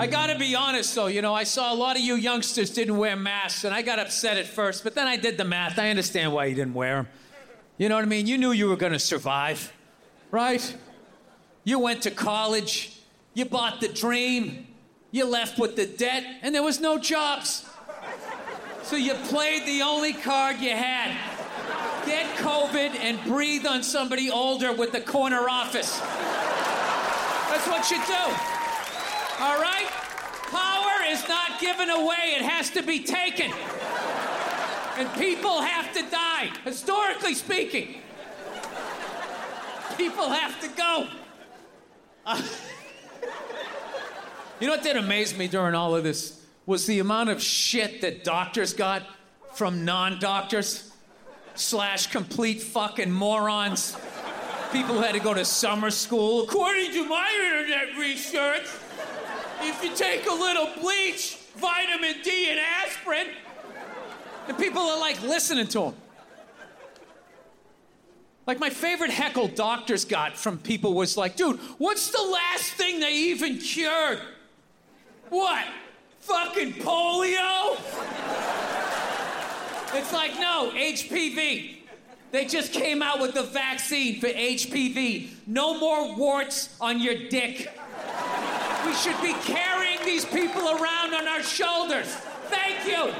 [0.00, 2.98] I gotta be honest though, you know, I saw a lot of you youngsters didn't
[2.98, 5.76] wear masks, and I got upset at first, but then I did the math.
[5.76, 7.08] I understand why you didn't wear them.
[7.78, 8.28] You know what I mean?
[8.28, 9.72] You knew you were gonna survive,
[10.30, 10.76] right?
[11.64, 12.96] You went to college,
[13.34, 14.68] you bought the dream,
[15.10, 17.68] you left with the debt, and there was no jobs.
[18.84, 21.16] So you played the only card you had.
[22.06, 25.98] Get COVID and breathe on somebody older with the corner office.
[27.50, 28.57] That's what you do.
[29.40, 29.88] All right?
[30.50, 33.52] Power is not given away, it has to be taken.
[34.96, 38.00] And people have to die, historically speaking.
[39.96, 41.06] People have to go.
[42.26, 42.42] Uh,
[44.60, 46.44] you know what did amaze me during all of this?
[46.66, 49.02] Was the amount of shit that doctors got
[49.54, 50.90] from non doctors
[51.54, 53.96] slash complete fucking morons.
[54.72, 56.44] People who had to go to summer school.
[56.44, 58.66] According to my internet research,
[59.62, 63.28] if you take a little bleach, vitamin D, and aspirin,
[64.46, 65.94] the people are like listening to them.
[68.46, 73.00] Like my favorite heckle doctors got from people was like, dude, what's the last thing
[73.00, 74.20] they even cured?
[75.30, 75.64] What?
[76.20, 77.76] Fucking polio?
[79.94, 81.77] It's like, no, HPV.
[82.30, 85.28] They just came out with the vaccine for HPV.
[85.46, 87.72] No more warts on your dick.
[88.84, 92.06] We should be carrying these people around on our shoulders.
[92.50, 93.12] Thank you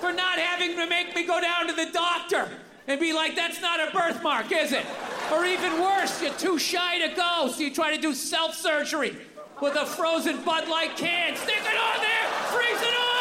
[0.00, 2.48] for not having to make me go down to the doctor
[2.88, 4.84] and be like, that's not a birthmark, is it?
[5.32, 9.16] Or even worse, you're too shy to go, so you try to do self surgery
[9.60, 11.36] with a frozen Bud Light can.
[11.36, 13.15] Stick it on there, freeze it off.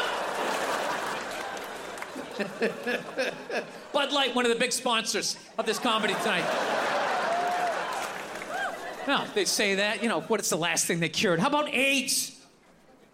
[3.94, 6.46] Bud Light, one of the big sponsors of this comedy tonight.
[9.08, 11.40] Now, they say that, you know, what is the last thing they cured?
[11.40, 12.32] How about AIDS?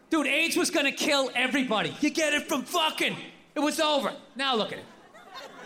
[0.10, 1.96] Dude, AIDS was gonna kill everybody.
[2.02, 3.16] You get it from fucking.
[3.56, 4.14] It was over.
[4.36, 4.86] Now look at it.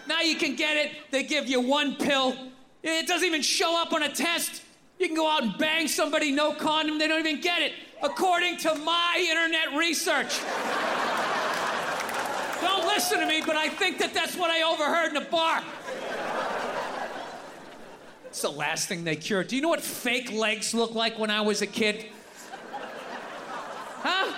[0.07, 0.91] Now you can get it.
[1.11, 2.35] They give you one pill.
[2.83, 4.61] It doesn't even show up on a test.
[4.99, 8.57] You can go out and bang somebody, no condom, they don't even get it, according
[8.59, 10.39] to my internet research.
[13.05, 15.61] Listen to me, but I think that that's what I overheard in a bar.
[18.25, 19.47] It's the last thing they cured.
[19.47, 22.07] Do you know what fake legs look like when I was a kid?
[24.01, 24.33] Huh?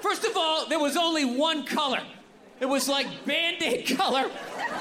[0.00, 2.02] First of all, there was only one color.
[2.60, 4.30] It was like band-aid color,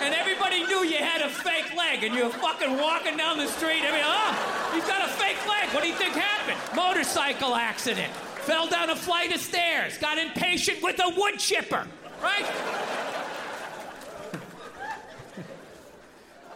[0.01, 3.47] and everybody knew you had a fake leg, and you were fucking walking down the
[3.47, 3.81] street.
[3.81, 5.69] I mean, oh, you've got a fake leg.
[5.73, 6.57] What do you think happened?
[6.75, 8.11] Motorcycle accident.
[8.43, 9.97] Fell down a flight of stairs.
[9.97, 11.87] Got impatient with a wood chipper.
[12.23, 12.45] Right?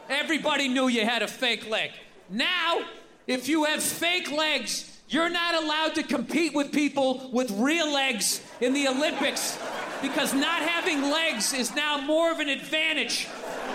[0.09, 1.91] Everybody knew you had a fake leg.
[2.31, 2.81] Now,
[3.27, 8.41] if you have fake legs, you're not allowed to compete with people with real legs
[8.59, 9.57] in the Olympics
[10.01, 13.27] because not having legs is now more of an advantage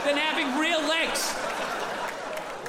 [0.05, 1.33] than having real legs.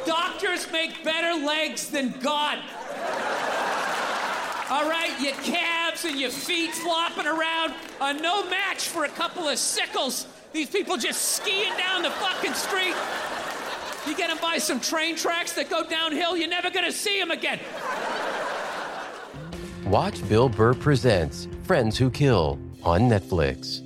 [0.06, 2.60] Doctors make better legs than God.
[4.70, 9.48] All right, your calves and your feet flopping around are no match for a couple
[9.48, 10.28] of sickles.
[10.54, 12.96] These people just skiing down the fucking street.
[14.08, 17.32] You get them by some train tracks that go downhill, you're never gonna see them
[17.32, 17.60] again.
[19.86, 23.85] Watch Bill Burr Presents Friends Who Kill on Netflix.